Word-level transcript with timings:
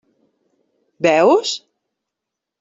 Veus? 1.07 1.49